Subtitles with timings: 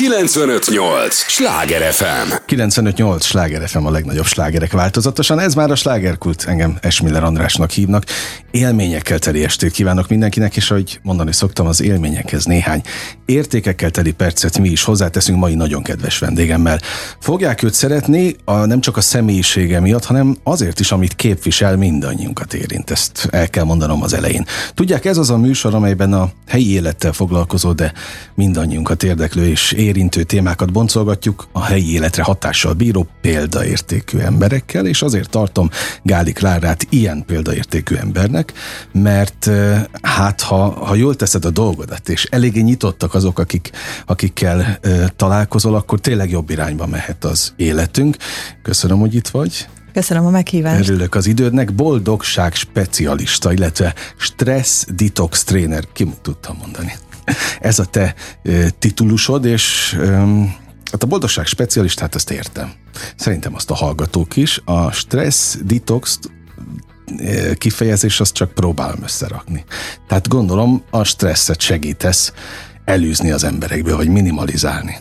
[0.00, 1.14] 958!
[1.14, 2.32] Sláger FM!
[2.46, 3.24] 958!
[3.24, 5.38] Sláger FM a legnagyobb slágerek változatosan.
[5.38, 8.04] Ez már a slágerkult, engem Esmiller Andrásnak hívnak.
[8.50, 12.82] Élményekkel teli estét kívánok mindenkinek, és ahogy mondani szoktam, az élményekhez néhány
[13.24, 16.80] értékekkel teli percet mi is hozzáteszünk mai nagyon kedves vendégemmel.
[17.18, 22.54] Fogják őt szeretni a, nem csak a személyisége miatt, hanem azért is, amit képvisel, mindannyiunkat
[22.54, 22.90] érint.
[22.90, 24.46] Ezt el kell mondanom az elején.
[24.74, 27.92] Tudják, ez az a műsor, amelyben a helyi élettel foglalkozó, de
[28.34, 35.30] mindannyiunkat érdeklő és érintő témákat boncolgatjuk a helyi életre hatással bíró példaértékű emberekkel, és azért
[35.30, 35.70] tartom
[36.02, 38.52] Gáli Klárát ilyen példaértékű embernek,
[38.92, 39.50] mert
[40.02, 43.70] hát ha, ha jól teszed a dolgodat, és eléggé nyitottak azok, akik,
[44.06, 44.78] akikkel
[45.16, 48.16] találkozol, akkor tényleg jobb irányba mehet az életünk.
[48.62, 49.68] Köszönöm, hogy itt vagy.
[49.92, 50.88] Köszönöm a meghívást.
[50.88, 51.74] Örülök az idődnek.
[51.74, 55.84] Boldogság specialista, illetve stressz detox tréner.
[55.92, 56.92] Ki tudtam mondani?
[57.60, 58.14] Ez a te
[58.78, 59.96] titulusod, és
[60.92, 62.72] Hát a boldogság specialistát ezt értem.
[63.16, 64.60] Szerintem azt a hallgatók is.
[64.64, 66.18] A stressz detox
[67.54, 69.64] kifejezés azt csak próbálom összerakni.
[70.08, 72.32] Tehát gondolom a stresszet segítesz
[72.84, 74.96] elűzni az emberekből, vagy minimalizálni.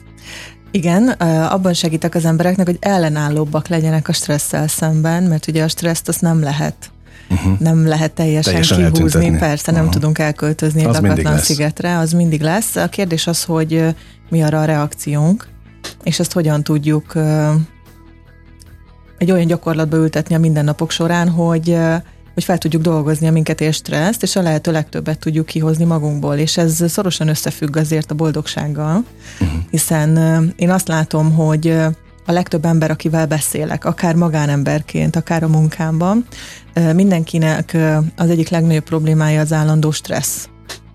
[0.72, 1.08] Igen,
[1.48, 6.22] abban segítek az embereknek, hogy ellenállóbbak legyenek a stresszel szemben, mert ugye a stresszt azt
[6.22, 6.92] nem lehet
[7.30, 7.60] uh-huh.
[7.60, 9.38] nem lehet teljesen, teljesen kihúzni, eltüntetni.
[9.38, 9.96] persze nem uh-huh.
[9.96, 12.76] tudunk elköltözni egy lakatlan szigetre, az mindig lesz.
[12.76, 13.96] A kérdés az, hogy
[14.30, 15.48] mi arra a reakciónk,
[16.04, 17.14] és ezt hogyan tudjuk
[19.18, 21.78] egy olyan gyakorlatba ültetni a mindennapok során, hogy
[22.34, 26.36] hogy fel tudjuk dolgozni a minket és stresszt, és a lehető legtöbbet tudjuk kihozni magunkból,
[26.36, 29.04] és ez szorosan összefügg azért a boldogsággal,
[29.40, 29.60] uh-huh.
[29.70, 30.18] hiszen
[30.56, 31.78] én azt látom, hogy
[32.30, 36.26] a legtöbb ember, akivel beszélek, akár magánemberként, akár a munkámban,
[36.94, 37.78] mindenkinek
[38.16, 40.50] az egyik legnagyobb problémája az állandó stressz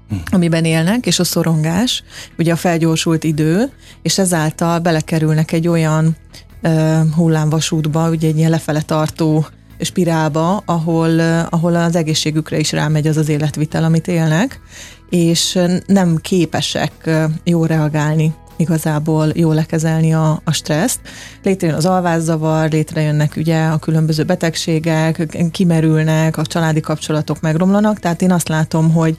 [0.09, 0.15] hm.
[0.31, 2.03] amiben élnek, és a szorongás,
[2.39, 3.71] ugye a felgyorsult idő,
[4.03, 6.17] és ezáltal belekerülnek egy olyan
[6.63, 9.47] uh, hullámvasútba, ugye egy ilyen lefele tartó
[9.81, 14.61] spirálba, ahol, ahol az egészségükre is rámegy az az életvitel, amit élnek,
[15.11, 17.11] és nem képesek
[17.45, 21.01] jó reagálni igazából jól lekezelni a, a stresszt.
[21.43, 28.33] Létrejön az alvászavar, létrejönnek ugye a különböző betegségek, kimerülnek, a családi kapcsolatok megromlanak, tehát én
[28.33, 29.17] azt látom, hogy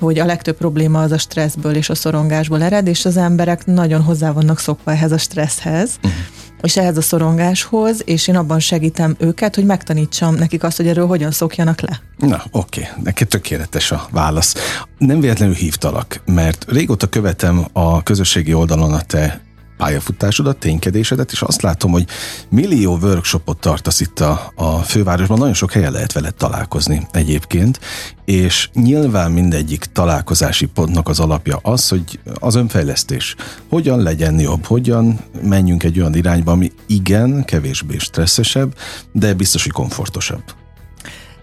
[0.00, 4.02] hogy a legtöbb probléma az a stresszből és a szorongásból ered, és az emberek nagyon
[4.02, 5.90] hozzá vannak szokva ehhez a stresszhez.
[6.02, 10.86] Uh-huh és ehhez a szorongáshoz, és én abban segítem őket, hogy megtanítsam nekik azt, hogy
[10.86, 12.00] erről hogyan szokjanak le.
[12.16, 13.02] Na, oké, okay.
[13.02, 14.54] neki tökéletes a válasz.
[14.98, 19.40] Nem véletlenül hívtalak, mert régóta követem a közösségi oldalon a te
[19.82, 22.06] pályafutásodat, ténykedésedet, és azt látom, hogy
[22.48, 27.80] millió workshopot tartasz itt a, a fővárosban, nagyon sok helyen lehet veled találkozni egyébként,
[28.24, 33.34] és nyilván mindegyik találkozási pontnak az alapja az, hogy az önfejlesztés.
[33.68, 38.74] Hogyan legyen jobb, hogyan menjünk egy olyan irányba, ami igen, kevésbé stresszesebb,
[39.12, 40.42] de biztos, hogy komfortosabb.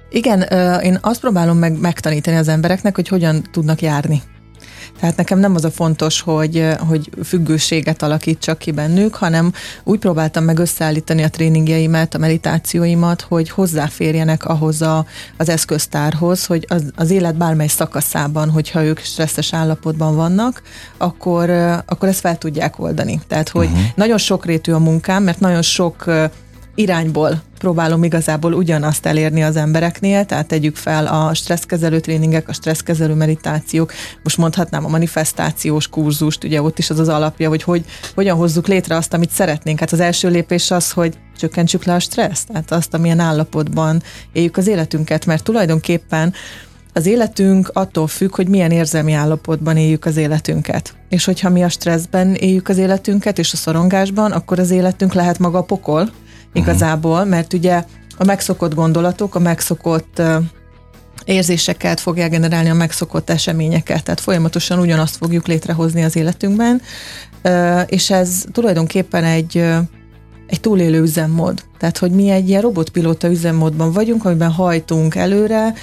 [0.10, 0.42] Igen,
[0.82, 4.22] én azt próbálom meg megtanítani az embereknek, hogy hogyan tudnak járni
[5.00, 10.44] tehát nekem nem az a fontos, hogy, hogy függőséget alakítsak ki bennük, hanem úgy próbáltam
[10.44, 15.06] meg összeállítani a tréningjeimet, a meditációimat, hogy hozzáférjenek ahhoz a,
[15.38, 20.62] az eszköztárhoz, hogy az, az élet bármely szakaszában, hogyha ők stresszes állapotban vannak,
[20.98, 21.50] akkor,
[21.86, 23.22] akkor ezt fel tudják oldani.
[23.28, 23.82] Tehát, hogy uh-huh.
[23.96, 26.06] nagyon sokrétű a munkám, mert nagyon sok
[26.80, 33.14] irányból próbálom igazából ugyanazt elérni az embereknél, tehát tegyük fel a stresszkezelő tréningek, a stresszkezelő
[33.14, 33.92] meditációk,
[34.24, 37.86] most mondhatnám a manifestációs kurzust, ugye ott is az az alapja, hogy, hogy
[38.16, 39.80] hogyan hozzuk létre azt, amit szeretnénk.
[39.80, 44.58] Hát az első lépés az, hogy csökkentsük le a stresszt, tehát azt, amilyen állapotban éljük
[44.58, 46.34] az életünket, mert tulajdonképpen
[46.94, 50.94] az életünk attól függ, hogy milyen érzelmi állapotban éljük az életünket.
[51.10, 55.40] És hogyha mi a stresszben éljük az életünket, és a szorongásban, akkor az életünk lehet
[55.40, 56.10] maga a pokol,
[56.54, 57.84] igazából, mert ugye
[58.18, 60.22] a megszokott gondolatok, a megszokott
[61.26, 66.82] érzéseket fogják generálni a megszokott eseményeket, tehát folyamatosan ugyanazt fogjuk létrehozni az életünkben,
[67.86, 69.66] és ez tulajdonképpen egy
[70.50, 71.64] egy túlélő üzemmód.
[71.78, 75.74] Tehát, hogy mi egy ilyen robotpilóta üzemmódban vagyunk, amiben hajtunk előre,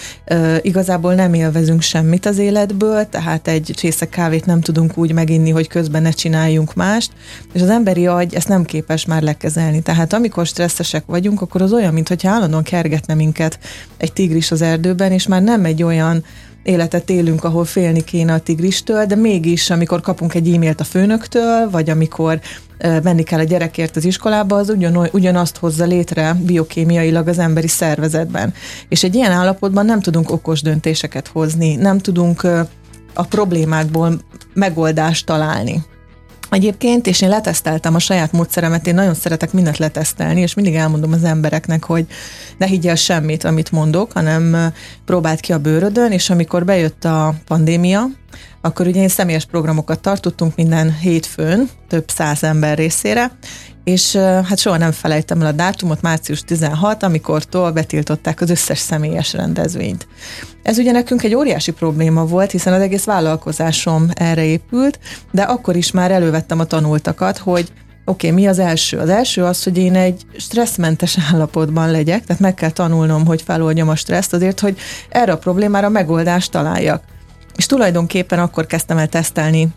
[0.60, 5.68] igazából nem élvezünk semmit az életből, tehát egy csésze kávét nem tudunk úgy meginni, hogy
[5.68, 7.12] közben ne csináljunk mást,
[7.52, 9.82] és az emberi agy ezt nem képes már lekezelni.
[9.82, 13.58] Tehát amikor stresszesek vagyunk, akkor az olyan, mintha állandóan kergetne minket
[13.96, 16.24] egy tigris az erdőben, és már nem egy olyan
[16.66, 21.70] életet élünk, ahol félni kéne a tigristől, de mégis, amikor kapunk egy e-mailt a főnöktől,
[21.70, 22.40] vagy amikor
[23.02, 28.54] menni kell a gyerekért az iskolába, az ugyan, ugyanazt hozza létre biokémiailag az emberi szervezetben.
[28.88, 32.42] És egy ilyen állapotban nem tudunk okos döntéseket hozni, nem tudunk
[33.14, 34.20] a problémákból
[34.54, 35.84] megoldást találni.
[36.56, 41.12] Egyébként, és én leteszteltem a saját módszeremet, én nagyon szeretek mindent letesztelni, és mindig elmondom
[41.12, 42.06] az embereknek, hogy
[42.58, 44.73] ne higgyel semmit, amit mondok, hanem
[45.05, 48.06] próbáld ki a bőrödön, és amikor bejött a pandémia,
[48.61, 53.31] akkor ugye én személyes programokat tartottunk minden hétfőn, több száz ember részére,
[53.86, 59.32] és hát soha nem felejtem el a dátumot, március 16, amikortól betiltották az összes személyes
[59.32, 60.06] rendezvényt.
[60.62, 64.98] Ez ugye nekünk egy óriási probléma volt, hiszen az egész vállalkozásom erre épült,
[65.32, 67.72] de akkor is már elővettem a tanultakat, hogy
[68.04, 68.98] Oké, okay, mi az első?
[68.98, 73.88] Az első az, hogy én egy stresszmentes állapotban legyek, tehát meg kell tanulnom, hogy feloldjam
[73.88, 74.78] a stresszt azért, hogy
[75.08, 77.02] erre a problémára megoldást találjak.
[77.56, 79.68] És tulajdonképpen akkor kezdtem el tesztelni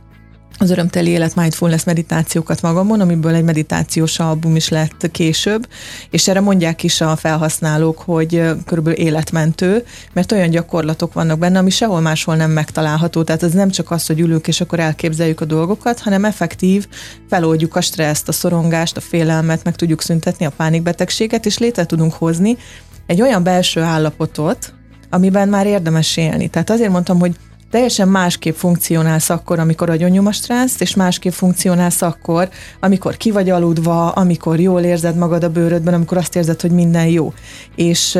[0.61, 5.67] az örömteli élet mindfulness meditációkat magamon, amiből egy meditációs album is lett később,
[6.09, 9.83] és erre mondják is a felhasználók, hogy körülbelül életmentő,
[10.13, 13.23] mert olyan gyakorlatok vannak benne, ami sehol máshol nem megtalálható.
[13.23, 16.87] Tehát ez nem csak az, hogy ülünk és akkor elképzeljük a dolgokat, hanem effektív
[17.29, 22.13] feloldjuk a stresszt, a szorongást, a félelmet, meg tudjuk szüntetni a pánikbetegséget, és létre tudunk
[22.13, 22.57] hozni
[23.05, 24.73] egy olyan belső állapotot,
[25.09, 26.47] amiben már érdemes élni.
[26.47, 27.35] Tehát azért mondtam, hogy
[27.69, 32.49] teljesen másképp funkcionálsz akkor, amikor agyonnyom a stresszt, és másképp funkcionálsz akkor,
[32.79, 37.07] amikor ki vagy aludva, amikor jól érzed magad a bőrödben, amikor azt érzed, hogy minden
[37.07, 37.33] jó.
[37.75, 38.19] És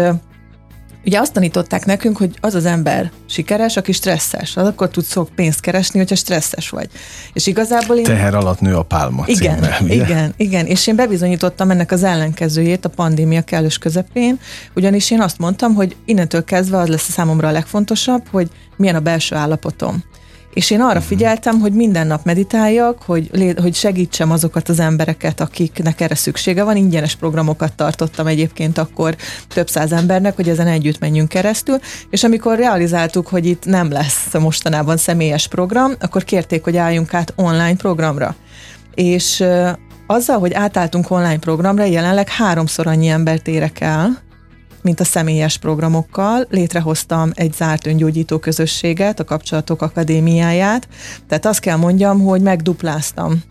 [1.10, 4.58] Ugye azt tanították nekünk, hogy az az ember sikeres, aki stresszes.
[4.58, 6.90] Az akkor tudsz sok pénzt keresni, hogyha stresszes vagy.
[7.34, 8.04] És igazából én...
[8.04, 10.66] Teher alatt nő a pálma Igen, címmel, igen, igen.
[10.66, 14.40] És én bebizonyítottam ennek az ellenkezőjét a pandémia kellős közepén,
[14.76, 18.96] ugyanis én azt mondtam, hogy innentől kezdve az lesz a számomra a legfontosabb, hogy milyen
[18.96, 20.04] a belső állapotom.
[20.54, 26.01] És én arra figyeltem, hogy minden nap meditáljak, hogy, hogy segítsem azokat az embereket, akiknek
[26.01, 26.75] erre szüksége van.
[26.75, 29.16] Ingyenes programokat tartottam egyébként akkor
[29.48, 31.80] több száz embernek, hogy ezen együtt menjünk keresztül,
[32.10, 37.34] és amikor realizáltuk, hogy itt nem lesz mostanában személyes program, akkor kérték, hogy álljunk át
[37.36, 38.36] online programra.
[38.94, 39.44] És
[40.07, 44.28] azzal, hogy átálltunk online programra, jelenleg háromszor annyi embert érek el,
[44.81, 46.48] mint a személyes programokkal.
[46.50, 50.88] Létrehoztam egy zárt öngyógyító közösséget, a Kapcsolatok Akadémiáját.
[51.28, 53.44] Tehát azt kell mondjam, hogy megdupláztam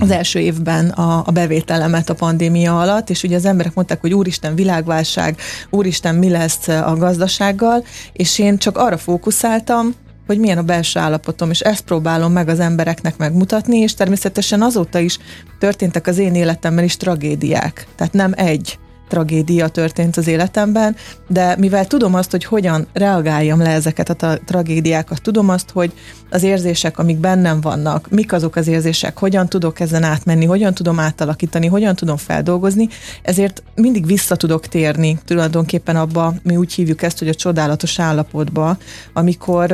[0.00, 4.14] az első évben a, a bevételemet a pandémia alatt, és ugye az emberek mondták, hogy
[4.14, 5.40] úristen világválság,
[5.70, 9.94] úristen mi lesz a gazdasággal, és én csak arra fókuszáltam,
[10.26, 14.98] hogy milyen a belső állapotom, és ezt próbálom meg az embereknek megmutatni, és természetesen azóta
[14.98, 15.18] is
[15.58, 17.86] történtek az én életemben is tragédiák.
[17.96, 20.96] Tehát nem egy, tragédia történt az életemben,
[21.28, 25.92] de mivel tudom azt, hogy hogyan reagáljam le ezeket a tra- tragédiákat, tudom azt, hogy
[26.30, 30.98] az érzések, amik bennem vannak, mik azok az érzések, hogyan tudok ezen átmenni, hogyan tudom
[30.98, 32.88] átalakítani, hogyan tudom feldolgozni,
[33.22, 38.76] ezért mindig vissza tudok térni tulajdonképpen abba, mi úgy hívjuk ezt, hogy a csodálatos állapotba,
[39.12, 39.72] amikor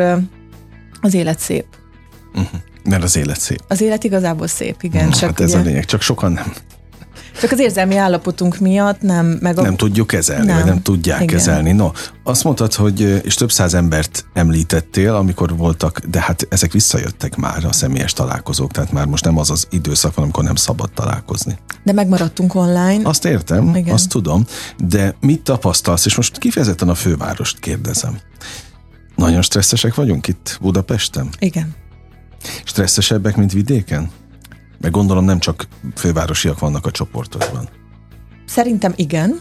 [1.01, 1.65] az élet szép.
[2.35, 2.61] Uh-huh.
[2.85, 3.61] Mert az élet szép.
[3.69, 5.11] Az élet igazából szép, igen.
[5.11, 5.59] csak hát ez ugye...
[5.59, 6.53] a lényeg, csak sokan nem
[7.41, 9.63] csak az érzelmi állapotunk miatt nem meg a...
[9.63, 10.57] Nem tudjuk kezelni, nem.
[10.57, 11.37] vagy nem tudják Igen.
[11.37, 11.73] kezelni.
[11.73, 11.91] No,
[12.25, 17.65] azt mondtad, hogy és több száz embert említettél, amikor voltak, de hát ezek visszajöttek már
[17.65, 21.59] a személyes találkozók, tehát már most nem az az időszak van, amikor nem szabad találkozni.
[21.85, 23.09] De megmaradtunk online.
[23.09, 23.95] Azt értem, Igen.
[23.95, 24.45] azt tudom,
[24.79, 28.19] de mit tapasztalsz, és most kifejezetten a fővárost kérdezem.
[29.17, 31.29] Nagyon stresszesek vagyunk itt Budapesten?
[31.39, 31.75] Igen.
[32.65, 34.11] Stresszesebbek, mint vidéken?
[34.83, 37.69] Meg gondolom nem csak fővárosiak vannak a csoportokban.
[38.47, 39.41] Szerintem igen.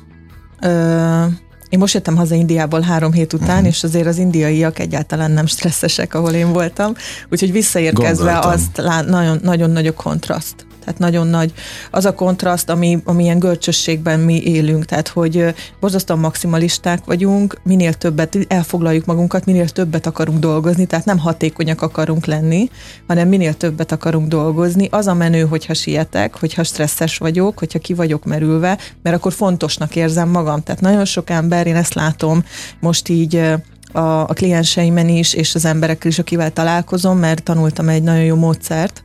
[0.61, 1.25] Ö,
[1.69, 3.67] én most jöttem haza Indiából három hét után, uh-huh.
[3.67, 6.93] és azért az indiaiak egyáltalán nem stresszesek, ahol én voltam.
[7.29, 8.51] Úgyhogy visszaérkezve Gondoltam.
[8.51, 10.65] azt lá- nagyon, nagyon nagy a kontraszt.
[10.83, 11.53] Tehát nagyon nagy
[11.91, 18.37] az a kontraszt, ami, amilyen görcsösségben mi élünk, tehát hogy borzasztóan maximalisták vagyunk, minél többet
[18.47, 22.69] elfoglaljuk magunkat, minél többet akarunk dolgozni, tehát nem hatékonyak akarunk lenni,
[23.07, 24.87] hanem minél többet akarunk dolgozni.
[24.91, 29.95] Az a menő, hogyha sietek, hogyha stresszes vagyok, hogyha ki vagyok merülve, mert akkor fontosnak
[29.95, 30.63] érzem magam.
[30.63, 32.43] Tehát nagyon sok ember, én ezt látom
[32.79, 33.53] most így
[33.91, 38.35] a, a klienseimen is, és az emberekkel is, akivel találkozom, mert tanultam egy nagyon jó
[38.35, 39.03] módszert.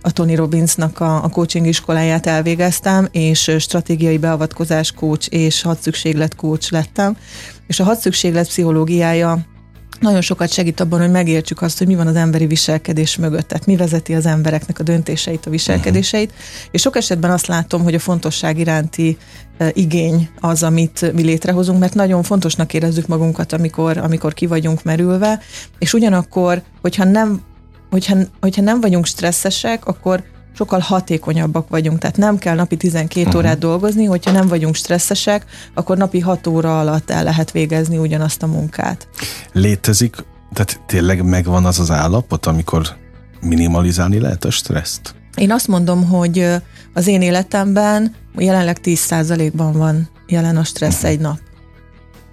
[0.00, 6.72] A Tony Robbinsnak a, a coaching iskoláját elvégeztem, és stratégiai beavatkozás coach és hadszükséglet coach
[6.72, 7.16] lettem.
[7.66, 9.38] És a hadszükséglet pszichológiája
[10.00, 13.66] nagyon sokat segít abban, hogy megértsük azt, hogy mi van az emberi viselkedés mögött, tehát
[13.66, 16.44] mi vezeti az embereknek a döntéseit, a viselkedéseit, uh-huh.
[16.70, 19.16] és sok esetben azt látom, hogy a fontosság iránti
[19.60, 24.82] uh, igény az, amit mi létrehozunk, mert nagyon fontosnak érezzük magunkat, amikor, amikor ki vagyunk
[24.82, 25.40] merülve,
[25.78, 27.42] és ugyanakkor, hogyha nem,
[27.90, 30.22] hogyha, hogyha nem vagyunk stresszesek, akkor
[30.56, 33.42] sokkal hatékonyabbak vagyunk, tehát nem kell napi 12 uh-huh.
[33.42, 35.44] órát dolgozni, hogyha nem vagyunk stresszesek,
[35.74, 39.08] akkor napi 6 óra alatt el lehet végezni ugyanazt a munkát.
[39.52, 40.16] Létezik,
[40.52, 42.96] tehát tényleg megvan az az állapot, amikor
[43.40, 45.14] minimalizálni lehet a stresszt?
[45.34, 46.46] Én azt mondom, hogy
[46.94, 51.10] az én életemben jelenleg 10%-ban van jelen a stressz uh-huh.
[51.10, 51.38] egy nap.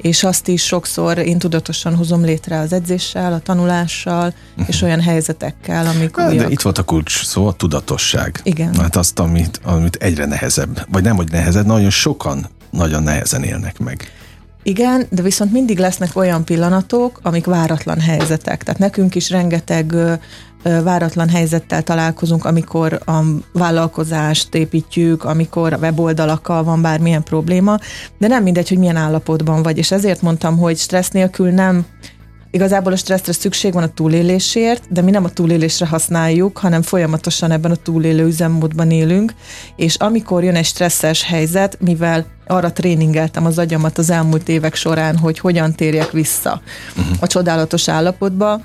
[0.03, 4.67] És azt is sokszor én tudatosan hozom létre az edzéssel, a tanulással, uh-huh.
[4.67, 8.39] és olyan helyzetekkel, amik hát, De itt volt a kulcs szó, a tudatosság.
[8.43, 8.75] Igen.
[8.75, 13.79] Hát azt, amit, amit egyre nehezebb, vagy nem, hogy nehezebb, nagyon sokan nagyon nehezen élnek
[13.79, 14.11] meg.
[14.63, 18.63] Igen, de viszont mindig lesznek olyan pillanatok, amik váratlan helyzetek.
[18.63, 19.95] Tehát nekünk is rengeteg
[20.63, 23.19] váratlan helyzettel találkozunk, amikor a
[23.51, 27.77] vállalkozást építjük, amikor a weboldalakkal van bármilyen probléma,
[28.17, 31.85] de nem mindegy, hogy milyen állapotban vagy, és ezért mondtam, hogy stressz nélkül nem
[32.53, 37.51] Igazából a stresszre szükség van a túlélésért, de mi nem a túlélésre használjuk, hanem folyamatosan
[37.51, 39.33] ebben a túlélő üzemmódban élünk,
[39.75, 45.17] és amikor jön egy stresszes helyzet, mivel arra tréningeltem az agyamat az elmúlt évek során,
[45.17, 46.61] hogy hogyan térjek vissza
[46.97, 47.17] uh-huh.
[47.19, 48.61] a csodálatos állapotba,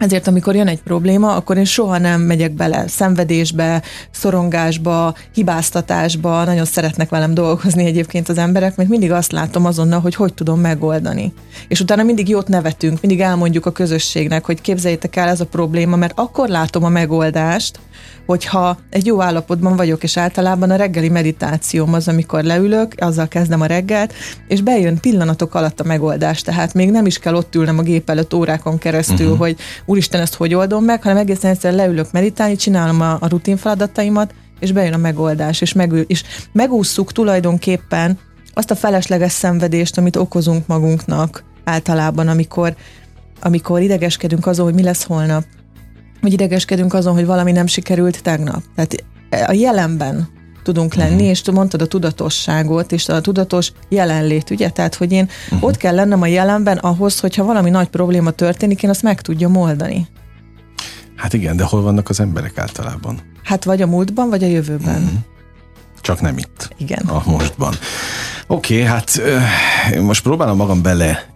[0.00, 6.64] ezért, amikor jön egy probléma, akkor én soha nem megyek bele szenvedésbe, szorongásba, hibáztatásba, nagyon
[6.64, 11.32] szeretnek velem dolgozni egyébként az emberek, mert mindig azt látom azonnal, hogy hogy tudom megoldani.
[11.68, 15.96] És utána mindig jót nevetünk, mindig elmondjuk a közösségnek, hogy képzeljétek el ez a probléma,
[15.96, 17.78] mert akkor látom a megoldást,
[18.26, 23.60] hogyha egy jó állapotban vagyok, és általában a reggeli meditációm az, amikor leülök, azzal kezdem
[23.60, 24.12] a reggelt,
[24.48, 28.10] és bejön pillanatok alatt a megoldás, tehát még nem is kell ott ülnem a gép
[28.10, 29.38] előtt órákon keresztül, uh-huh.
[29.38, 33.56] hogy úristen, ezt hogy oldom meg, hanem egészen egyszerűen leülök meditálni, csinálom a, a rutin
[33.56, 36.22] feladataimat, és bejön a megoldás, és, megül, és
[36.52, 38.18] megússzuk tulajdonképpen
[38.54, 42.74] azt a felesleges szenvedést, amit okozunk magunknak általában, amikor,
[43.40, 45.44] amikor idegeskedünk azon, hogy mi lesz holnap,
[46.20, 48.62] hogy idegeskedünk azon, hogy valami nem sikerült tegnap.
[48.74, 49.04] Tehát
[49.48, 50.28] a jelenben
[50.62, 51.28] tudunk lenni, uh-huh.
[51.28, 54.70] és mondtad a tudatosságot, és a tudatos jelenlét, ugye?
[54.70, 55.64] Tehát, hogy én uh-huh.
[55.68, 59.56] ott kell lennem a jelenben ahhoz, hogyha valami nagy probléma történik, én azt meg tudjam
[59.56, 60.06] oldani.
[61.16, 63.20] Hát igen, de hol vannak az emberek általában?
[63.42, 65.02] Hát vagy a múltban, vagy a jövőben.
[65.02, 65.18] Uh-huh.
[66.00, 66.74] Csak nem itt.
[66.78, 67.06] Igen.
[67.06, 67.74] A mostban.
[68.46, 69.20] Oké, okay, hát
[70.00, 71.28] most próbálom magam bele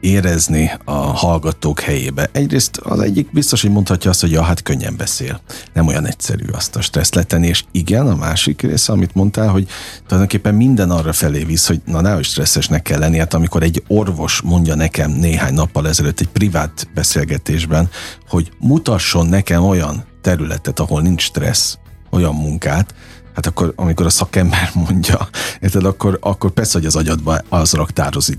[0.00, 2.28] érezni a hallgatók helyébe.
[2.32, 5.40] Egyrészt az egyik biztos, hogy mondhatja azt, hogy ja, hát könnyen beszél.
[5.72, 9.68] Nem olyan egyszerű azt a stressz letenni, és igen, a másik része, amit mondtál, hogy
[10.02, 14.40] tulajdonképpen minden arra felé visz, hogy na nehogy stresszesnek kell lenni, hát amikor egy orvos
[14.40, 17.88] mondja nekem néhány nappal ezelőtt egy privát beszélgetésben,
[18.28, 21.78] hogy mutasson nekem olyan területet, ahol nincs stressz,
[22.10, 22.94] olyan munkát,
[23.34, 25.28] hát akkor, amikor a szakember mondja,
[25.60, 28.38] érted, akkor, akkor persze, hogy az agyadban az raktározik,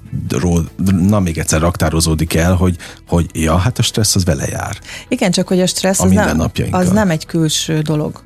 [1.07, 4.77] na még egyszer raktározódik el, hogy, hogy ja, hát a stressz az vele jár.
[5.07, 8.23] Igen, csak hogy a stressz a az, nem, az nem egy külső dolog,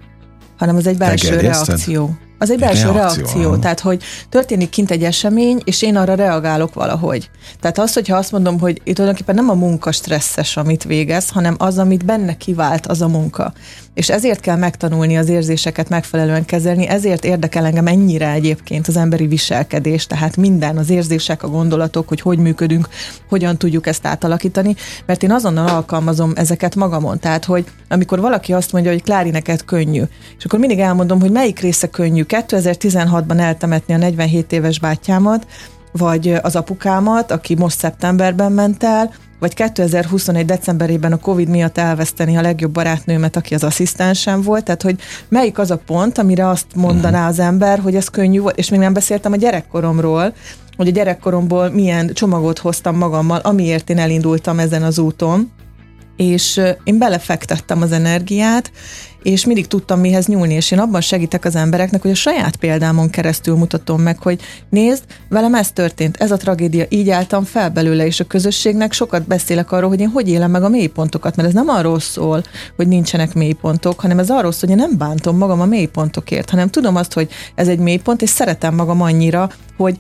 [0.58, 2.18] hanem az egy belső reakció.
[2.38, 6.74] Az egy belső reakció, reakció tehát hogy történik kint egy esemény, és én arra reagálok
[6.74, 7.30] valahogy.
[7.60, 11.56] Tehát az, hogyha azt mondom, hogy itt tulajdonképpen nem a munka stresszes, amit végez, hanem
[11.58, 13.54] az, amit benne kivált, az a munka.
[13.96, 19.28] És ezért kell megtanulni az érzéseket megfelelően kezelni, ezért érdekel engem ennyire egyébként az emberi
[19.28, 22.88] viselkedés, tehát minden, az érzések, a gondolatok, hogy hogy működünk,
[23.30, 24.76] hogyan tudjuk ezt átalakítani,
[25.06, 27.20] mert én azonnal alkalmazom ezeket magamon.
[27.20, 30.04] Tehát, hogy amikor valaki azt mondja, hogy Klári, neked könnyű,
[30.38, 32.24] és akkor mindig elmondom, hogy melyik része könnyű.
[32.28, 35.48] 2016-ban eltemetni a 47 éves bátyámat,
[35.92, 40.46] vagy az apukámat, aki most szeptemberben ment el, vagy 2021.
[40.46, 45.00] decemberében a Covid miatt elveszteni a legjobb barátnőmet, aki az asszisztensem volt, tehát hogy
[45.30, 48.80] melyik az a pont, amire azt mondaná az ember, hogy ez könnyű volt, és még
[48.80, 50.34] nem beszéltem a gyerekkoromról,
[50.78, 55.52] hogy a gyerekkoromból milyen csomagot hoztam magammal, amiért én elindultam ezen az úton,
[56.18, 58.72] és én belefektettem az energiát,
[59.26, 63.10] és mindig tudtam mihez nyúlni, és én abban segítek az embereknek, hogy a saját példámon
[63.10, 68.06] keresztül mutatom meg, hogy nézd, velem ez történt, ez a tragédia, így álltam fel belőle,
[68.06, 71.54] és a közösségnek sokat beszélek arról, hogy én hogy élem meg a mélypontokat, mert ez
[71.54, 72.44] nem arról szól,
[72.76, 76.70] hogy nincsenek mélypontok, hanem ez arról szól, hogy én nem bántom magam a mélypontokért, hanem
[76.70, 79.98] tudom azt, hogy ez egy mélypont, és szeretem magam annyira, hogy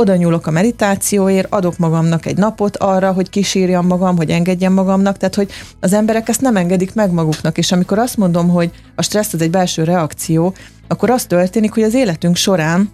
[0.00, 5.16] oda nyúlok a meditációért, adok magamnak egy napot arra, hogy kísírjam magam, hogy engedjem magamnak,
[5.16, 9.02] tehát hogy az emberek ezt nem engedik meg maguknak, és amikor azt mondom, hogy a
[9.02, 10.54] stressz az egy belső reakció,
[10.88, 12.90] akkor az történik, hogy az életünk során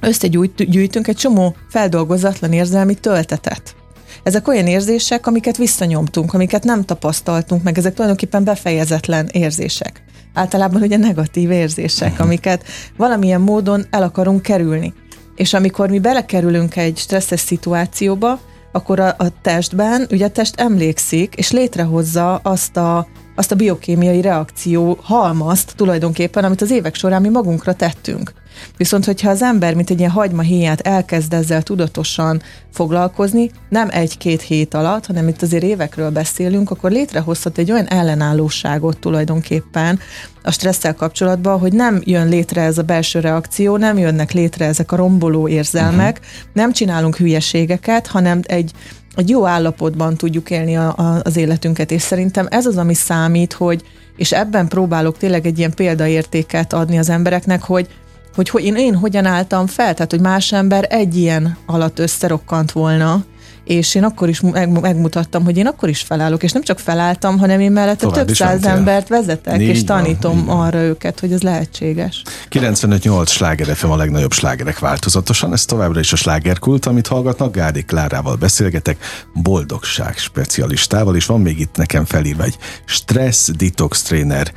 [0.00, 3.74] összegyűjtünk egy csomó feldolgozatlan érzelmi töltetet.
[4.22, 10.02] Ezek olyan érzések, amiket visszanyomtunk, amiket nem tapasztaltunk, meg ezek tulajdonképpen befejezetlen érzések.
[10.34, 12.64] Általában ugye negatív érzések, amiket
[12.96, 14.94] valamilyen módon el akarunk kerülni.
[15.42, 18.40] És amikor mi belekerülünk egy stresszes szituációba,
[18.72, 24.20] akkor a, a testben, ugye a test emlékszik, és létrehozza azt a azt a biokémiai
[24.20, 28.32] reakció halmazt tulajdonképpen, amit az évek során mi magunkra tettünk.
[28.76, 34.42] Viszont, hogyha az ember, mint egy ilyen hagyma héját elkezd ezzel tudatosan foglalkozni, nem egy-két
[34.42, 39.98] hét alatt, hanem itt azért évekről beszélünk, akkor létrehozhat egy olyan ellenállóságot tulajdonképpen
[40.42, 44.92] a stresszel kapcsolatban, hogy nem jön létre ez a belső reakció, nem jönnek létre ezek
[44.92, 46.52] a romboló érzelmek, uh-huh.
[46.52, 48.72] nem csinálunk hülyeségeket, hanem egy
[49.14, 53.52] egy jó állapotban tudjuk élni a, a, az életünket, és szerintem ez az, ami számít,
[53.52, 53.82] hogy,
[54.16, 57.88] és ebben próbálok tényleg egy ilyen példaértéket adni az embereknek, hogy
[58.34, 62.72] hogy, hogy én, én hogyan álltam fel, tehát hogy más ember egy ilyen alatt összerokkant
[62.72, 63.24] volna,
[63.64, 64.40] és én akkor is
[64.80, 68.34] megmutattam, hogy én akkor is felállok, és nem csak felálltam, hanem én mellette Tovább több
[68.34, 68.70] száz mentél.
[68.70, 72.22] embert vezetek, Négy és tanítom van, arra őket, hogy ez lehetséges.
[72.50, 77.82] 95-8 sláger FM a legnagyobb slágerek változatosan, ez továbbra is a slágerkult, amit hallgatnak, Gádi
[77.82, 78.98] Klárával beszélgetek,
[79.34, 84.52] boldogság specialistával, és van még itt nekem felírva egy stressz detox tréner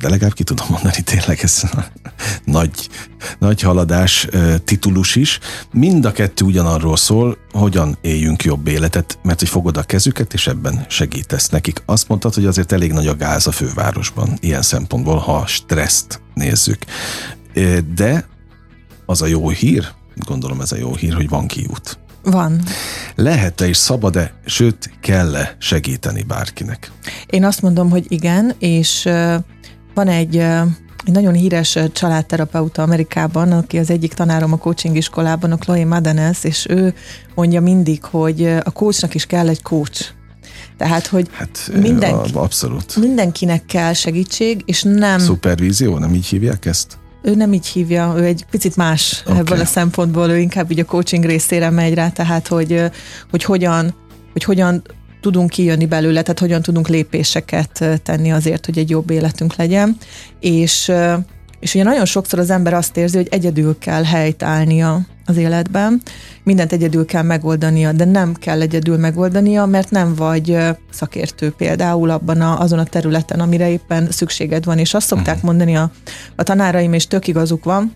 [0.00, 1.62] de legalább ki tudom mondani tényleg ez
[2.44, 2.88] nagy,
[3.38, 4.28] nagy haladás
[4.64, 5.38] titulus is.
[5.72, 10.46] Mind a kettő ugyanarról szól, hogyan éljünk jobb életet, mert hogy fogod a kezüket, és
[10.46, 11.82] ebben segítesz nekik.
[11.86, 16.78] Azt mondtad, hogy azért elég nagy a gáz a fővárosban, ilyen szempontból, ha stresszt nézzük.
[17.94, 18.28] De
[19.06, 21.98] az a jó hír, gondolom ez a jó hír, hogy van kiút.
[22.22, 22.62] Van.
[23.14, 26.92] Lehet-e és szabad-e, sőt, kell-e segíteni bárkinek?
[27.26, 29.08] Én azt mondom, hogy igen, és
[29.98, 30.36] van egy
[31.04, 36.44] egy nagyon híres családterapeuta Amerikában, aki az egyik tanárom a coaching iskolában, a Chloe Madenes,
[36.44, 36.94] és ő
[37.34, 40.04] mondja mindig, hogy a coachnak is kell egy coach.
[40.76, 42.96] Tehát, hogy hát, mindenki, abszolút.
[42.96, 45.18] mindenkinek kell segítség, és nem...
[45.18, 46.98] Szupervízió, nem így hívják ezt?
[47.22, 49.38] Ő nem így hívja, ő egy picit más okay.
[49.38, 52.82] ebből a szempontból, ő inkább így a coaching részére megy rá, tehát, hogy,
[53.30, 53.94] hogy hogyan
[54.32, 54.82] hogy hogyan
[55.20, 59.96] tudunk kijönni belőle, tehát hogyan tudunk lépéseket tenni azért, hogy egy jobb életünk legyen.
[60.40, 60.92] És,
[61.60, 66.02] és ugye nagyon sokszor az ember azt érzi, hogy egyedül kell helyt állnia az életben,
[66.42, 70.58] mindent egyedül kell megoldania, de nem kell egyedül megoldania, mert nem vagy
[70.90, 75.46] szakértő például abban a, azon a területen, amire éppen szükséged van, és azt szokták mhm.
[75.46, 75.90] mondani a,
[76.36, 77.92] a tanáraim, és tök igazuk van,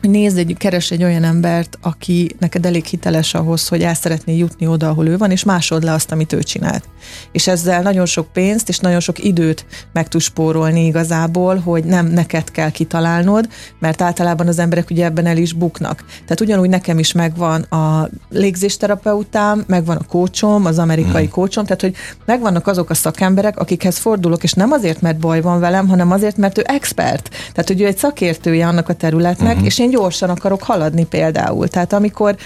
[0.00, 4.66] nézd, egy, keres egy olyan embert, aki neked elég hiteles ahhoz, hogy el szeretné jutni
[4.66, 6.84] oda, ahol ő van, és másod le azt, amit ő csinált.
[7.32, 12.06] És ezzel nagyon sok pénzt és nagyon sok időt meg tudsz spórolni igazából, hogy nem
[12.06, 16.04] neked kell kitalálnod, mert általában az emberek ugye ebben el is buknak.
[16.08, 21.32] Tehát ugyanúgy nekem is megvan a légzésterapeutám, megvan a kócsom, az amerikai hmm.
[21.32, 25.60] kócsom, tehát hogy megvannak azok a szakemberek, akikhez fordulok, és nem azért, mert baj van
[25.60, 27.28] velem, hanem azért, mert ő expert.
[27.28, 29.64] Tehát, hogy ő egy szakértője annak a területnek, hmm.
[29.64, 31.68] és én gyorsan akarok haladni például.
[31.68, 32.36] Tehát amikor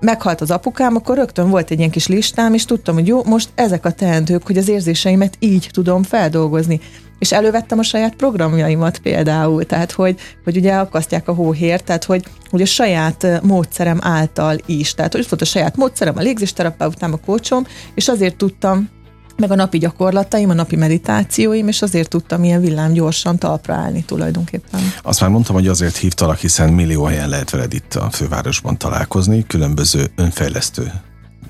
[0.00, 3.48] meghalt az apukám, akkor rögtön volt egy ilyen kis listám, és tudtam, hogy jó, most
[3.54, 6.80] ezek a teendők, hogy az érzéseimet így tudom feldolgozni.
[7.18, 12.24] És elővettem a saját programjaimat például, tehát hogy, hogy ugye akasztják a hóhért, tehát hogy,
[12.50, 14.94] hogy a saját módszerem által is.
[14.94, 18.88] Tehát hogy volt a saját módszerem, a légzésterapeutám, a kócsom, és azért tudtam
[19.36, 24.02] meg a napi gyakorlataim, a napi meditációim, és azért tudtam ilyen villám gyorsan talpra állni
[24.02, 24.80] tulajdonképpen.
[25.02, 29.46] Azt már mondtam, hogy azért hívtalak, hiszen millió helyen lehet veled itt a fővárosban találkozni,
[29.46, 30.92] különböző önfejlesztő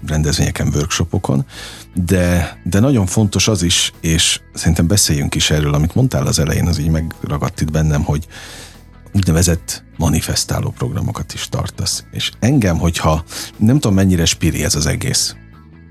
[0.06, 1.44] rendezvényeken, workshopokon,
[1.94, 6.66] de, de nagyon fontos az is, és szerintem beszéljünk is erről, amit mondtál az elején,
[6.66, 8.26] az így megragadt itt bennem, hogy
[9.12, 12.04] úgynevezett manifestáló programokat is tartasz.
[12.10, 13.24] És engem, hogyha
[13.56, 15.36] nem tudom mennyire spiri ez az egész,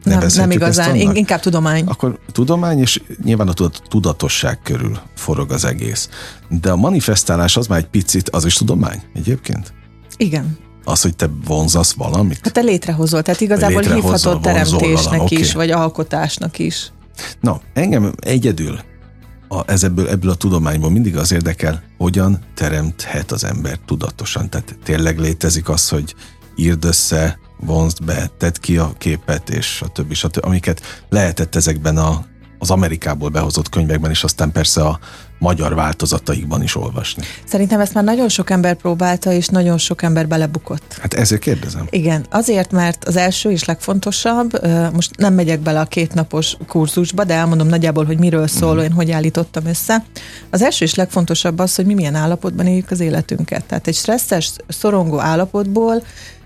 [0.03, 1.85] nem, nem igazán, inkább tudomány.
[1.85, 3.53] Akkor tudomány, és nyilván a
[3.87, 6.09] tudatosság körül forog az egész.
[6.49, 9.73] De a manifestálás az már egy picit, az is tudomány egyébként?
[10.17, 10.57] Igen.
[10.83, 12.39] Az, hogy te vonzasz valamit?
[12.43, 15.37] Hát te létrehozol, tehát igazából hívhatod teremtésnek okay.
[15.37, 16.91] is, vagy alkotásnak is.
[17.39, 18.79] Na, engem egyedül
[19.53, 24.49] a, ez ebből, ebből a tudományból mindig az érdekel, hogyan teremthet az ember tudatosan.
[24.49, 26.15] Tehát tényleg létezik az, hogy
[26.55, 31.97] írd össze vonzd be, tedd ki a képet, és a többi, stb., amiket lehetett ezekben
[31.97, 32.25] a,
[32.59, 34.99] az Amerikából behozott könyvekben, és aztán persze a
[35.43, 37.23] magyar változataikban is olvasni.
[37.45, 40.97] Szerintem ezt már nagyon sok ember próbálta, és nagyon sok ember belebukott.
[41.01, 41.87] Hát ezért kérdezem.
[41.89, 47.33] Igen, azért, mert az első és legfontosabb, most nem megyek bele a kétnapos kurzusba, de
[47.33, 48.79] elmondom nagyjából, hogy miről szól, mm.
[48.79, 50.05] én hogy állítottam össze.
[50.49, 53.65] Az első és legfontosabb az, hogy mi milyen állapotban éljük az életünket.
[53.65, 56.03] Tehát egy stresszes, szorongó állapotból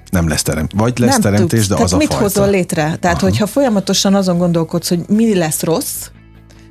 [0.10, 0.72] nem lesz teremt.
[0.76, 1.68] Vagy lesz nem teremtés, tudsz.
[1.68, 2.24] de Tehát az mit a fajta.
[2.24, 2.96] hozol létre?
[3.00, 3.26] Tehát, Aha.
[3.26, 6.08] hogyha folyamatosan azon gondolkodsz, hogy mi lesz rossz,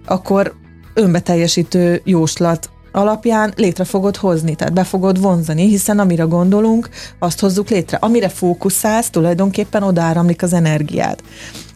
[0.07, 0.55] akkor
[0.95, 7.69] önbeteljesítő jóslat alapján létre fogod hozni, tehát be fogod vonzani, hiszen amire gondolunk, azt hozzuk
[7.69, 7.97] létre.
[8.01, 11.21] Amire fókuszálsz, tulajdonképpen oda áramlik az energiád.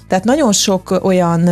[0.09, 1.49] Tehát nagyon sok olyan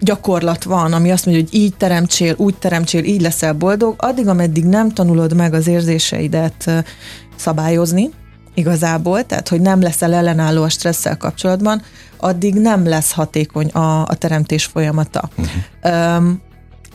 [0.00, 4.64] gyakorlat van, ami azt mondja, hogy így teremtsél, úgy teremtsél, így leszel boldog, addig, ameddig
[4.64, 6.84] nem tanulod meg az érzéseidet
[7.36, 8.10] szabályozni,
[8.54, 11.82] igazából, tehát hogy nem leszel ellenálló a stresszel kapcsolatban,
[12.16, 15.28] addig nem lesz hatékony a, a teremtés folyamata.
[15.36, 16.16] Uh-huh.
[16.16, 16.42] Um,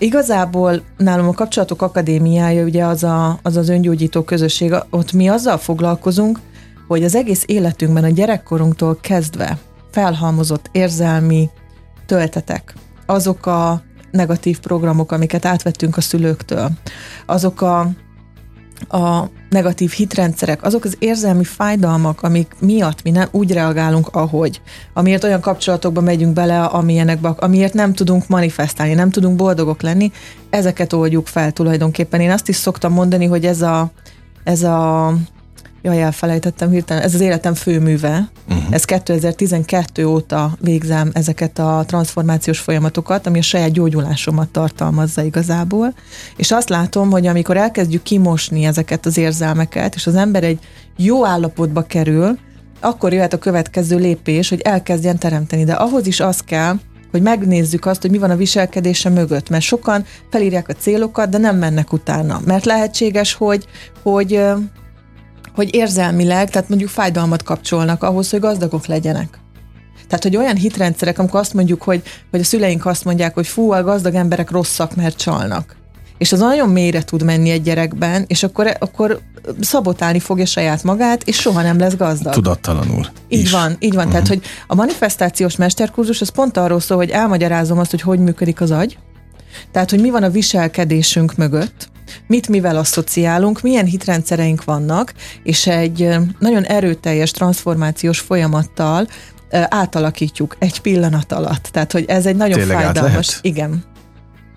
[0.02, 5.58] Igazából nálom a Kapcsolatok Akadémiája ugye az, a, az az öngyógyító közösség, ott mi azzal
[5.58, 6.40] foglalkozunk,
[6.88, 9.58] hogy az egész életünkben a gyerekkorunktól kezdve
[9.92, 11.50] felhalmozott érzelmi
[12.06, 12.74] töltetek,
[13.06, 16.70] azok a negatív programok, amiket átvettünk a szülőktől,
[17.26, 17.90] azok a
[18.88, 24.62] a negatív hitrendszerek, azok az érzelmi fájdalmak, amik miatt mi nem úgy reagálunk, ahogy,
[24.94, 30.12] amiért olyan kapcsolatokba megyünk bele, amilyenekbe, amiért nem tudunk manifestálni, nem tudunk boldogok lenni,
[30.50, 32.22] ezeket oldjuk fel tulajdonképpen.
[32.22, 33.92] Én azt is szoktam mondani, hogy ez a,
[34.44, 35.14] ez a
[35.82, 38.30] Jaj, elfelejtettem hirtelen, ez az életem főműve.
[38.50, 38.64] Uh-huh.
[38.70, 45.94] Ez 2012 óta végzem ezeket a transformációs folyamatokat, ami a saját gyógyulásomat tartalmazza igazából.
[46.36, 50.60] És azt látom, hogy amikor elkezdjük kimosni ezeket az érzelmeket, és az ember egy
[50.98, 52.38] jó állapotba kerül,
[52.80, 55.64] akkor jöhet a következő lépés, hogy elkezdjen teremteni.
[55.64, 56.76] De ahhoz is az kell,
[57.12, 61.38] hogy megnézzük azt, hogy mi van a viselkedése mögött, mert sokan felírják a célokat, de
[61.38, 62.42] nem mennek utána.
[62.46, 63.66] Mert lehetséges, hogy,
[64.04, 64.42] hogy
[65.56, 69.40] hogy érzelmileg, tehát mondjuk fájdalmat kapcsolnak ahhoz, hogy gazdagok legyenek.
[70.08, 73.72] Tehát, hogy olyan hitrendszerek, amikor azt mondjuk, hogy, hogy a szüleink azt mondják, hogy fú,
[73.72, 75.76] a gazdag emberek rosszak, mert csalnak.
[76.18, 79.20] És az nagyon mélyre tud menni egy gyerekben, és akkor, akkor
[79.60, 82.34] szabotálni fogja saját magát, és soha nem lesz gazdag.
[82.34, 83.06] Tudattalanul.
[83.28, 83.52] Így is.
[83.52, 83.98] van, így van.
[83.98, 84.12] Uh-huh.
[84.12, 88.62] Tehát, hogy a manifestációs mesterkurzus az pont arról szól, hogy elmagyarázom azt, hogy hogy működik
[88.62, 88.98] az agy,
[89.72, 91.90] tehát, hogy mi van a viselkedésünk mögött,
[92.28, 99.08] mit mivel asszociálunk, milyen hitrendszereink vannak, és egy nagyon erőteljes transformációs folyamattal
[99.52, 101.64] átalakítjuk egy pillanat alatt.
[101.64, 103.40] Tehát, hogy ez egy nagyon Tényleg fájdalmas.
[103.42, 103.84] Igen.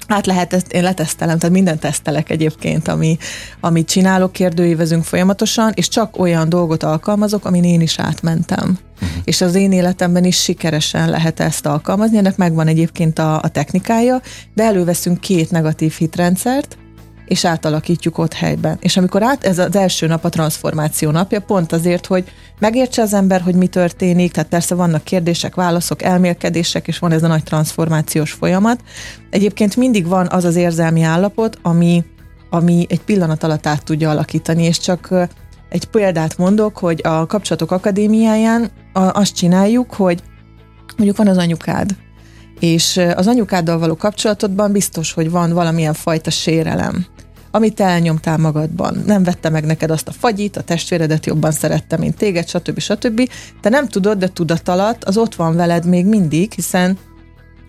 [0.09, 3.17] Hát lehet, ezt én letesztelem, tehát minden tesztelek egyébként, ami,
[3.61, 8.79] amit csinálok, kérdőívezünk folyamatosan, és csak olyan dolgot alkalmazok, amin én is átmentem.
[8.95, 9.09] Uh-huh.
[9.25, 14.21] És az én életemben is sikeresen lehet ezt alkalmazni, ennek megvan egyébként a, a technikája,
[14.55, 16.77] de előveszünk két negatív hitrendszert,
[17.33, 18.77] és átalakítjuk ott helyben.
[18.81, 22.25] És amikor át, ez az első nap a transformáció napja, pont azért, hogy
[22.59, 27.23] megértse az ember, hogy mi történik, tehát persze vannak kérdések, válaszok, elmélkedések, és van ez
[27.23, 28.81] a nagy transformációs folyamat.
[29.31, 32.05] Egyébként mindig van az az érzelmi állapot, ami,
[32.51, 35.15] ami egy pillanat alatt át tudja alakítani, és csak
[35.69, 40.23] egy példát mondok, hogy a Kapcsolatok Akadémiáján azt csináljuk, hogy
[40.97, 41.91] mondjuk van az anyukád,
[42.63, 47.07] és az anyukáddal való kapcsolatodban biztos, hogy van valamilyen fajta sérelem
[47.55, 49.03] amit elnyomtál magadban.
[49.07, 52.79] Nem vette meg neked azt a fagyit, a testvéredet jobban szerette, mint téged, stb.
[52.79, 53.31] stb.
[53.61, 56.99] Te nem tudod, de tudat alatt az ott van veled még mindig, hiszen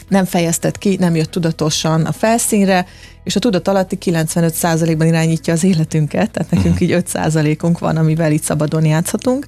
[0.08, 2.86] nem fejezted ki, nem jött tudatosan a felszínre,
[3.24, 6.84] és a tudat alatti 95%-ban irányítja az életünket, tehát nekünk mhm.
[6.84, 9.46] így 5%-unk van, amivel itt szabadon játszhatunk,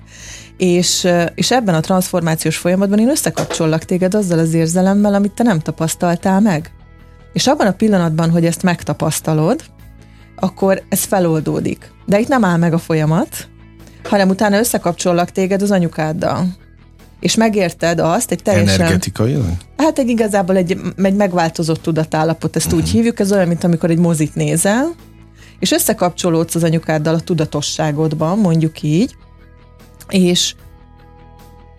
[0.57, 5.59] és, és ebben a transformációs folyamatban én összekapcsollak téged azzal az érzelemmel, amit te nem
[5.59, 6.71] tapasztaltál meg.
[7.33, 9.63] És abban a pillanatban, hogy ezt megtapasztalod,
[10.35, 11.91] akkor ez feloldódik.
[12.05, 13.47] De itt nem áll meg a folyamat,
[14.03, 16.47] hanem utána összekapcsollak téged az anyukáddal.
[17.19, 18.79] És megérted azt egy teljesen...
[18.79, 19.57] Energetikailag?
[19.77, 22.81] Hát egy igazából egy, egy megváltozott tudatállapot, ezt uh-huh.
[22.81, 24.95] úgy hívjuk, ez olyan, mint amikor egy mozit nézel,
[25.59, 29.15] és összekapcsolódsz az anyukáddal a tudatosságodban, mondjuk így,
[30.09, 30.55] és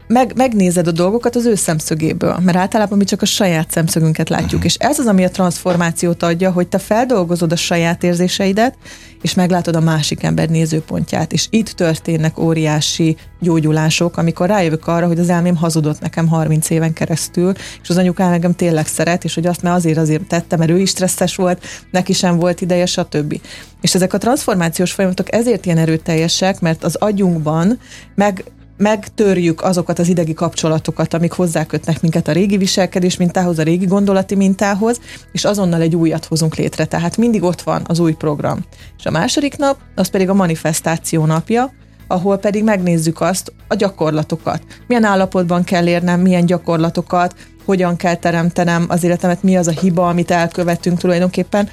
[0.09, 4.53] meg, megnézed a dolgokat az ő szemszögéből, mert általában mi csak a saját szemszögünket látjuk,
[4.53, 4.65] uh-huh.
[4.65, 8.77] és ez az, ami a transformációt adja, hogy te feldolgozod a saját érzéseidet,
[9.23, 15.19] és meglátod a másik ember nézőpontját, és itt történnek óriási gyógyulások, amikor rájövök arra, hogy
[15.19, 19.47] az elmém hazudott nekem 30 éven keresztül, és az anyukám engem tényleg szeret, és hogy
[19.47, 23.41] azt már azért azért tettem, mert ő is stresszes volt, neki sem volt ideje, stb.
[23.81, 27.79] És ezek a transformációs folyamatok ezért ilyen erőteljesek, mert az agyunkban
[28.15, 28.45] meg
[28.77, 34.35] megtörjük azokat az idegi kapcsolatokat, amik hozzákötnek minket a régi viselkedés mintához, a régi gondolati
[34.35, 35.01] mintához,
[35.33, 36.85] és azonnal egy újat hozunk létre.
[36.85, 38.65] Tehát mindig ott van az új program.
[38.99, 41.73] És a második nap, az pedig a manifestáció napja,
[42.07, 44.63] ahol pedig megnézzük azt, a gyakorlatokat.
[44.87, 47.35] Milyen állapotban kell érnem, milyen gyakorlatokat,
[47.65, 51.69] hogyan kell teremtenem az életemet, mi az a hiba, amit elkövettünk tulajdonképpen.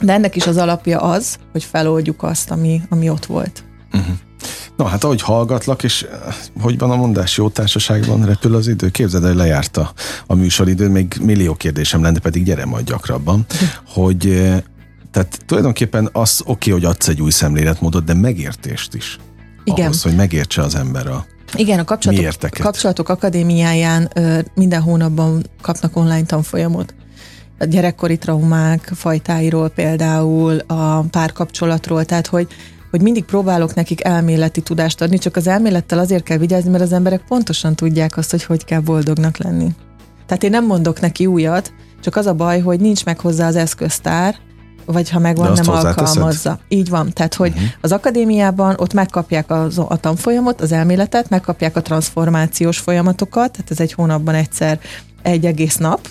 [0.00, 3.64] De ennek is az alapja az, hogy feloldjuk azt, ami, ami ott volt.
[3.92, 4.14] Uh-huh.
[4.76, 8.88] Na hát ahogy hallgatlak, és eh, hogy van a mondás, jó társaságban repül az idő,
[8.88, 13.46] képzeld el, lejárt a, műsoridő, még millió kérdésem lenne, pedig gyere majd gyakrabban,
[13.86, 14.62] hogy eh,
[15.10, 19.18] tehát tulajdonképpen az oké, okay, hogy adsz egy új szemléletmódot, de megértést is.
[19.64, 19.84] Igen.
[19.84, 25.96] Ahhoz, hogy megértse az ember a igen, a kapcsolatok, kapcsolatok akadémiáján ö, minden hónapban kapnak
[25.96, 26.94] online tanfolyamot.
[27.58, 32.46] a gyerekkori traumák fajtáiról például, a párkapcsolatról, tehát hogy
[32.96, 36.92] hogy mindig próbálok nekik elméleti tudást adni, csak az elmélettel azért kell vigyázni, mert az
[36.92, 39.68] emberek pontosan tudják azt, hogy hogy kell boldognak lenni.
[40.26, 43.56] Tehát én nem mondok neki újat, csak az a baj, hogy nincs meg hozzá az
[43.56, 44.36] eszköztár,
[44.84, 46.58] vagy ha megvan, nem alkalmazza.
[46.68, 47.12] Így van.
[47.12, 47.68] Tehát, hogy uh-huh.
[47.80, 53.80] az akadémiában ott megkapják az, a tanfolyamot, az elméletet, megkapják a transformációs folyamatokat, tehát ez
[53.80, 54.80] egy hónapban egyszer
[55.22, 56.08] egy egész nap,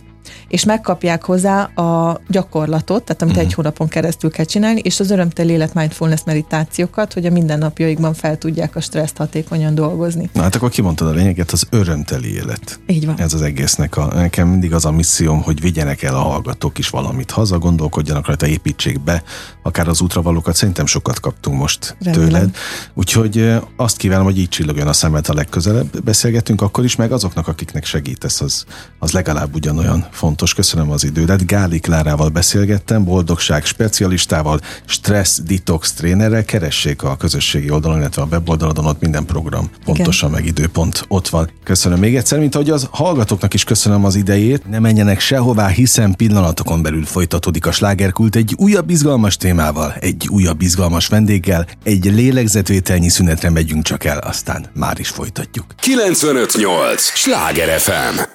[0.48, 3.50] és megkapják hozzá a gyakorlatot, tehát amit uh-huh.
[3.50, 8.38] egy hónapon keresztül kell csinálni, és az örömteli élet mindfulness meditációkat, hogy a mindennapjaikban fel
[8.38, 10.30] tudják a stresszt hatékonyan dolgozni.
[10.34, 12.80] Na hát akkor kimondtad a lényeget, az örömteli élet.
[12.88, 13.20] Így van.
[13.20, 16.90] Ez az egésznek a, nekem mindig az a misszióm, hogy vigyenek el a hallgatók is
[16.90, 19.24] valamit haza, gondolkodjanak rajta, építsék be,
[19.64, 22.28] akár az útravalókat, szerintem sokat kaptunk most Remélem.
[22.28, 22.56] tőled.
[22.94, 27.48] Úgyhogy azt kívánom, hogy így csillogjon a szemet a legközelebb beszélgetünk, akkor is, meg azoknak,
[27.48, 28.66] akiknek segítesz, az,
[29.00, 30.54] az legalább ugyanolyan fontos.
[30.54, 31.46] Köszönöm az idődet.
[31.46, 36.46] Gáli Klárával beszélgettem, boldogság specialistával, stressz detox trénerrel.
[36.46, 40.42] Keressék a közösségi oldalon, illetve a weboldalon, ott minden program pontosan Igen.
[40.42, 41.50] meg időpont ott van.
[41.64, 44.70] Köszönöm még egyszer, mint ahogy az hallgatóknak is köszönöm az idejét.
[44.70, 50.62] Ne menjenek sehová, hiszen pillanatokon belül folytatódik a slágerkult egy újabb izgalmas témával, egy újabb
[50.62, 55.66] izgalmas vendéggel, egy lélegzetvételnyi szünetre megyünk csak el, aztán már is folytatjuk.
[55.80, 57.02] 958!
[57.02, 58.35] Sláger FM!